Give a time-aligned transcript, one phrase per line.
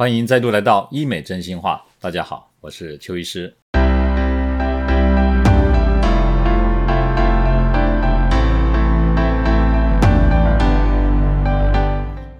[0.00, 1.84] 欢迎再度来到医美真心话。
[2.00, 3.52] 大家好，我是邱医师。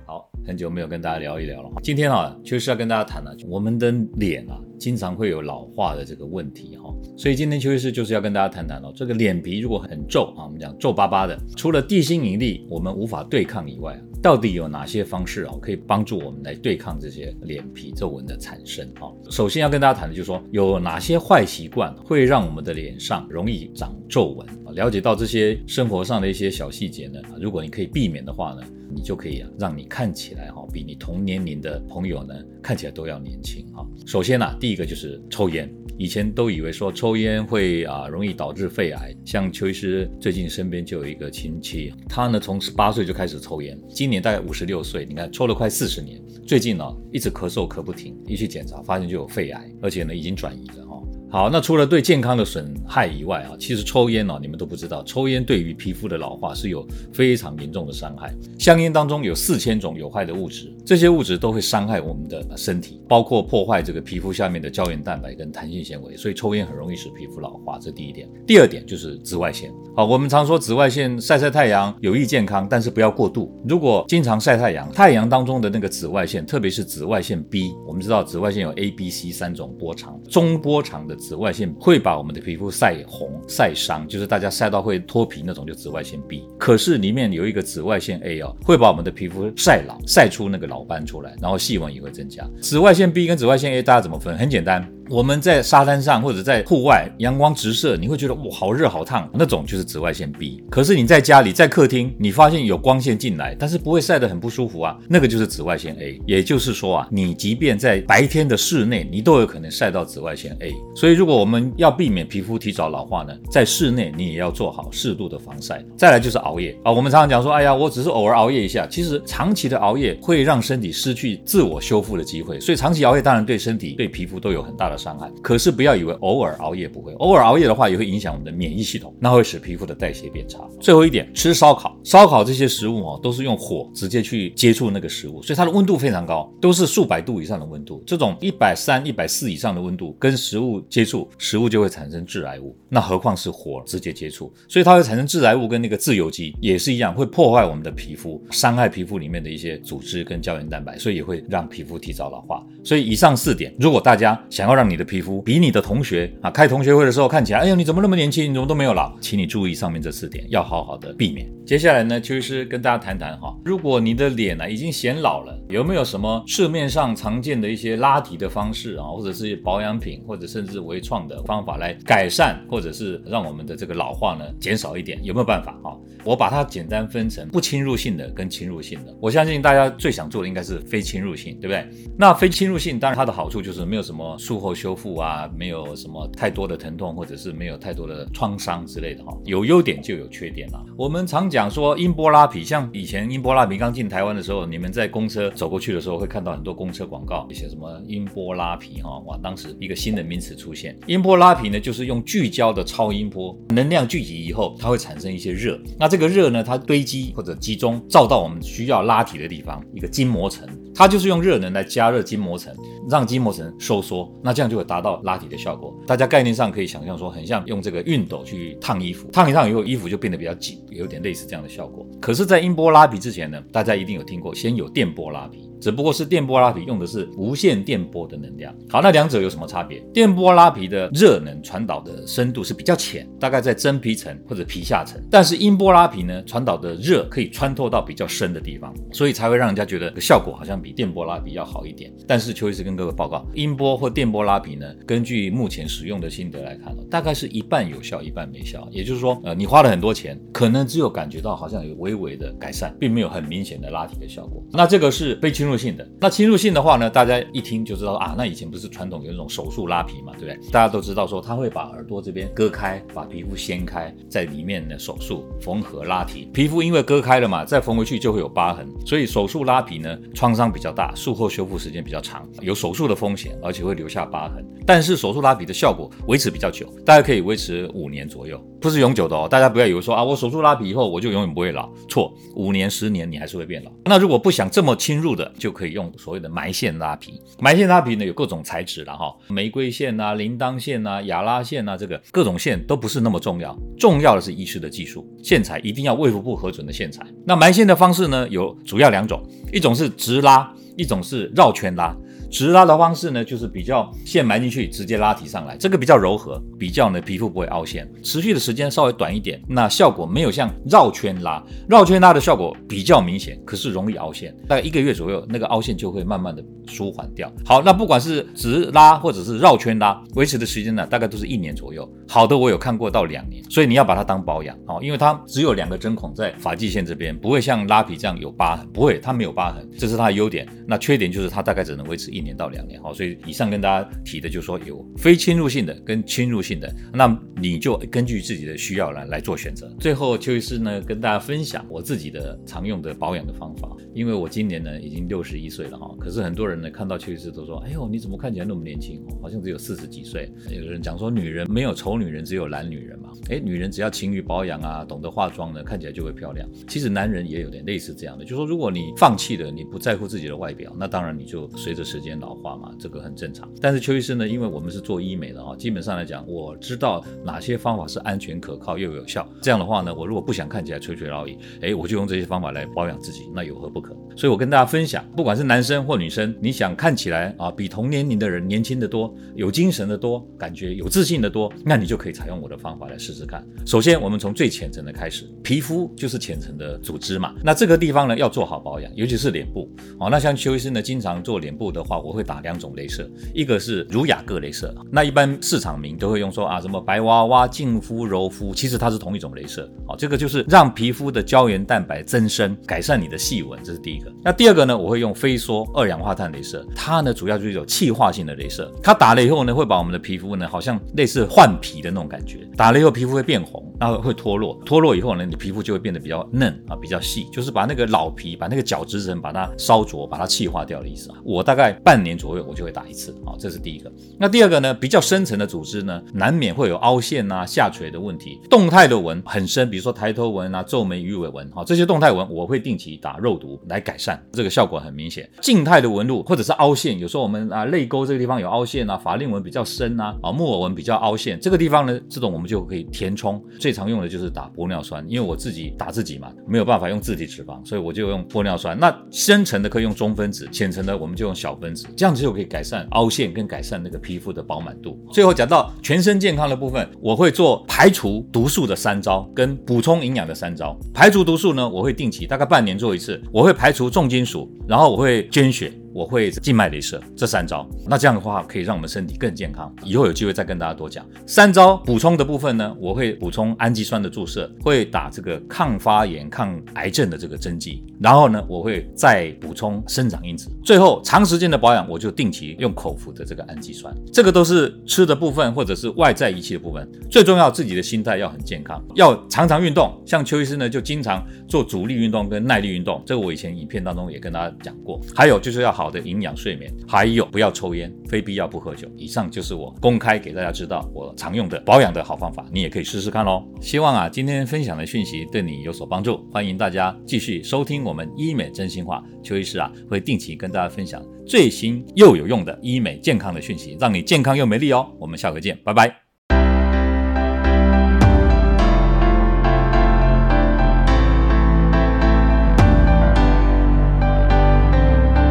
[0.06, 1.68] 好，很久没有跟大家聊一聊了。
[1.82, 6.94] 今天啊，邱医师要跟大家谈的，我们的脸啊，经常会有老化的这个问题哈。
[7.16, 19.06] 所以今天邱医师就是要跟大家谈谈哦，这个脸皮如果很皱啊，我们讲皱巴巴的，除了地心引力我们无法对抗以外，到底有哪些方式啊，可以帮助我们来对抗这些脸皮皱纹的产生啊？
[19.30, 24.72] 首先要跟大家谈的就是说，有哪些坏习惯会让我们的脸上容易长皱纹啊？
[24.74, 33.86] 了解到这些生活上的一些小细节呢，如果你可以避免的话呢，你就可以啊，让你看起来哈，比你同年龄的朋友呢看起来都要年轻哈。
[34.04, 35.72] 首先呢，第一个就是抽烟。
[36.00, 50.87] 以前都以为说抽烟会啊容易导致肺癌，像邱医师最近身边就有一个亲戚，他呢从十八岁就开始抽烟，今今年大概五十六岁，你看抽了快四十年，最近呢一直咳嗽咳不停，一去检查发现就有肺癌，而且呢已经转移了。
[51.30, 58.34] 好，那除了对健康的损害以外啊，其实抽烟呢，你们都不知道，抽烟对于皮肤的老化是有非常严重的伤害。
[58.58, 67.78] 香烟当中有四千种有害的物质，这些物质都会伤害我们的身体，包括破坏这个皮肤下面的胶原蛋白跟弹性纤维，所以抽烟很容易使皮肤老化。
[67.78, 68.26] 这第一点。
[68.46, 69.70] 第二点就是紫外线。
[69.94, 73.54] 好，我们常说紫外线晒晒太阳有益健康，但是不要过度。
[73.68, 81.17] 如果经常晒太阳，太阳当中的那个紫外线，特别是紫外线 B，我们知道紫外线有 A、B、C 三种波长，中波长的。
[81.18, 86.44] 紫外线会把我们的皮肤晒红、晒伤，就是大家晒到会脱皮那种，就紫外线 B。
[86.58, 92.48] 可是里面有一个紫外线 A 哦，会把我们的皮肤晒老，晒出那个老斑出来，然后细纹也会增加。
[92.60, 94.36] 紫外线 B 跟紫外线 A 大家怎么分？
[94.38, 94.88] 很简单。
[95.10, 100.62] 我们在沙滩上或者在户外，阳光直射，你会觉得哇好热好烫，那种就是紫外线 B。
[100.70, 106.20] 可是你在家里在客厅，你发现有光线进来，但是不会晒得很不舒服啊，那个就是紫外线 A。
[106.26, 110.74] 也就是说啊，你即便在白天的室内，你都有可能晒到紫外线 A。
[110.94, 115.82] 所以如果我们要避免皮肤提早老化呢，在室内你也要做好适度的防晒。
[115.96, 122.60] 再来就是熬夜啊，我们常常讲说，哎呀，我只是偶尔熬夜一下，其实长期的熬夜会让身体失去自我修复的机会。
[122.60, 124.97] 所以长期熬夜当然对身体对皮肤都有很大的。
[124.98, 130.58] 伤害，可是不要以为偶尔熬夜不会，偶尔熬夜的话也会影响我们的免疫系统，那会使皮肤的代谢变差。
[130.80, 138.02] 最后一点，吃烧烤，烧烤这些食物哦，都是用火直接去接触那个食物，所以它的温度非常高，都是数百度以上的温度。
[138.06, 152.64] 这种一百三、一百四以上的温度跟食物接触，食物就会产生致癌物，那何况是火直接接触，所以它会产生致癌物跟那个自由基也是一样，会破坏我们的皮肤，伤害皮肤里面的一些组织跟胶原蛋白，所以也会让皮肤提早老化。
[152.82, 161.48] 所以以上四点，如果大家想要让你的皮肤比你的同学啊开同学会的时候看起来，哎呦你怎么那么年轻，你怎么都没有老，请你注意上面这四点，要好好的避免。
[161.66, 175.92] 接下来呢，邱医师跟大家谈谈哈，如果你的脸呢已经显老了，有没有什么市面上常见的一些拉提的方式啊，或者是保养品，或者甚至微创的方法来改善，或者是让我们的这个老化呢减少一点，有没有办法啊？
[176.24, 179.16] 我把它简单分成不侵入性的跟侵入性的。
[179.20, 181.88] 我相信大家最想做的应该是非侵入性，对不对？
[182.18, 189.32] 那非侵入性当然它的好处就是没有什么术后修复啊，没有什么太多的疼痛，或者是没有太多的创伤之类的哈。
[189.44, 190.82] 有优点就有缺点啦。
[190.96, 191.68] 我们常讲。
[191.68, 200.98] 说音波拉皮，像以前音波拉皮刚进台湾的时候，你们在公车走过去的时候，会看到很多公车广告，一些什么音波拉皮哈，哇，当时一个新的名词出现。
[201.06, 210.68] 音波拉皮呢，就是用聚焦的超音波能量聚集以后，它会产生一些热，那这个热呢，它堆积或者集中照到我们需要拉提的地方，一个筋膜层。
[210.98, 212.74] 它就是用热能来加热筋膜层，
[213.08, 215.96] 让筋膜层收缩，那这样就会达到拉提的效果。
[216.08, 222.04] 大家概念上可以想象说，很像用这个熨斗去烫衣服，烫一烫以后，衣服就变得比较紧，有点类似这样的效果。
[222.20, 225.64] 可是，在音波拉皮之前呢，大家一定有听过，先有电波拉皮。
[225.80, 228.74] 只不过是电波拉皮用的是无线电波的能量。
[228.90, 230.00] 好，那两者有什么差别？
[230.12, 235.22] 电波拉皮的热能传导的深度是比较浅，大概在真皮层或者皮下层。
[235.30, 242.10] 但是音波拉皮呢，传导的热可以穿透到比较深的地方，所以才会让人家觉得效果好像比比电波拉皮要好一点。
[242.26, 248.88] 但是邱医师跟各位报告，音波或电波拉皮呢，根据目前使用的心得来看，大概是一半有效，一半没效。
[248.90, 254.60] 也就是说，呃，你花了很多钱，可能只有感觉到好像有微微的改善，并没有很明显的拉提的效果。
[254.72, 255.68] 那这个是被侵。
[255.68, 260.70] 入性的那侵入性的话呢，大家一听就知道啊，那以前不是传统有那种手术拉皮嘛，对不对？
[260.72, 274.64] 大家都知道说他会把耳朵这边割开，把皮肤掀开，在里面呢手术缝合拉提，皮肤因为割开了嘛，再缝回去就会有疤痕，所以手术拉皮呢创伤比比较大，术后修复时间比较长，有手术的风险，而且会留下疤痕。
[274.86, 278.64] 但是手术拉皮的效果维持比较久，大概可以维持五年左右。
[278.80, 279.48] 不是永久的哦。
[279.48, 283.90] 大家不要以为说啊，我手术拉皮以后我就永远不会老，错，五年十年你还是会变老。
[284.04, 287.40] 那如果不想这么侵入的，就可以用所谓的埋线拉皮。
[287.58, 297.26] 埋线拉皮呢有各种材质了哈，玫瑰线啊、铃铛线啊、亚拉线啊，这个各种线都不是那么重要，重要的是医师的技术，线材一定要卫福部核准的线材。
[297.44, 299.42] 那埋线的方式呢有主要两种，
[299.72, 302.16] 一种是直拉，一种是绕圈拉。
[302.50, 317.52] 直拉的方式呢，就是比较线埋进去，直接拉提上来，这个比较柔和，比较呢皮肤不会凹陷，持续的时间稍微短一点，那效果没有像绕圈拉，绕圈拉的效果比较明显，可是容易凹陷，大概一个月左右，那个凹陷就会慢慢的舒缓掉。
[317.64, 330.66] 好，那不管是直拉或者是绕圈拉，维持的时间呢，大概都是一年左右，好的我有看过到两年，所以你要把它当保养哦，因为它只有两个针孔在发际线这边，不会像拉皮这样有疤痕，不会，它没有疤痕，这是它的优点。
[330.86, 339.92] 那缺点就是它大概只能维持一一年到两年，好，所以以上跟大家提的就是说有非侵入性的跟侵入性的，那你就根据自己的需要来来做选择。
[339.98, 350.48] 最后邱医师呢跟大家分享我自己的常用的保养的方法，因为我今年呢已经六十一岁了哈，可是很多人呢看到邱医师都说，哎呦你怎么看起来那么年轻，好像只有四十几岁。
[350.70, 356.68] 有人讲说女人没有丑女人，只有懒女人嘛，哎，女人只要勤于保养啊，懂得化妆呢，看起来就会漂亮。
[356.86, 360.92] 其实男人也有点类似这样的，就说如果你放弃了，你不在乎自己的外表。
[360.98, 363.70] 那当然你就随着时间老化嘛，这个很正常。
[363.80, 369.48] 但是邱医生呢，因为我们是做医美的啊，基本上来讲，我知道哪些方法是安全可靠又有效。
[369.62, 374.16] 这样的话呢，我如果不想看起来垂垂老矣，哎，我就用这些方法来保养自己，那有何不可？
[374.36, 383.64] 所以我跟大家分享，不管是男生或女生，你想看起来啊比同年龄的人年轻的多，有精神的多，感觉有自信的多，那你就可以采用我的方法来试试看。
[383.86, 390.28] 首先，我们从最浅层的开始，皮肤就是浅层的组织嘛，那这个地方呢要做好保养，尤其是脸部哦。
[390.30, 404.30] 那像邱医生呢，经常做脸部的话，我会打两种镭射，一个是儒雅各镭射，那一般市场名都会用说啊什么白娃娃、净肤、柔肤，其实它是同一种镭射，好，这个就是让皮肤的胶原蛋白增生，改善你的细纹，这是第一个。
[404.44, 420.98] 那第二个呢，我会用飞梭二氧化碳镭射，它呢主要就是有气化性的镭射，它打了以后呢，会把我们的皮肤呢，好像类似换皮的那种感觉，打了以后皮肤会变红，然后会脱落，脱落以后呢，你皮肤就会变得比较嫩啊，比较细，就是把那个老皮，把那个角质层把它烧灼，把它气化掉。
[420.98, 424.10] 的意思啊，我大概半年左右我就会打一次，好，这是第一个。
[424.38, 428.58] 那第二个呢，比较深层的组织呢，难免会有凹陷啊、下垂的问题。
[428.70, 435.46] 动态的纹很深，比如说抬头纹啊、皱眉、鱼尾纹，好，这些动态纹我会定期打肉毒来改善，这个效果很明显。
[435.60, 443.62] 静态的纹路或者是凹陷，有时候我们啊泪沟这个地方有凹陷啊，法令纹比较深啊，啊木偶纹比较凹陷，这个地方呢，这种我们就可以填充。
[443.78, 448.98] 最常用的就是打玻尿酸，因为我自己打自己嘛，没有办法用自体脂肪，所以我就用玻尿酸。
[448.98, 450.88] 那深层的可以用中分子，浅。
[450.88, 455.18] 层的我们就用小分子，这样子就可以改善凹陷跟改善那个皮肤的饱满度。
[455.32, 460.98] 最后讲到全身健康的部分，我会做排除毒素的三招跟补充营养的三招。
[461.12, 465.92] 排除毒素呢，我会定期大概半年做一次，我会排除重金属，然后我会捐血。
[466.18, 469.94] 我会静脉镭射这三招，那这样的话可以让我们身体更健康。
[470.02, 480.68] 以后有机会再跟大家多讲三招补充的部分呢，我会补充氨基酸的注射，会打这个抗发炎、抗癌症的这个针剂，然后呢，我会再补充生长因子。
[480.84, 484.12] 最后长时间的保养，我就定期用口服的这个氨基酸。
[484.32, 487.08] 这个都是吃的部分或者是外在仪器的部分。
[487.30, 490.20] 最重要自己的心态要很健康，要常常运动。
[490.26, 493.22] 像邱医师呢，就经常做阻力运动跟耐力运动。
[493.24, 495.20] 这个我以前影片当中也跟大家讲过。
[495.32, 496.07] 还有就是要好。
[496.08, 499.06] 好的营养睡眠，还有不要抽烟，非必要不喝酒。
[499.14, 503.62] 以上就是我公开给大家知道我常用的保养的好方法，你也可以试试看喽。
[503.78, 509.22] 希望啊今天分享的讯息对你有所帮助，欢迎大家继续收听我们医美真心话。
[509.42, 515.14] 邱医师啊会定期跟大家分享最新又有用的医美健康的讯息，让你健康又美丽哦。
[515.18, 516.27] 我们下回见，拜拜。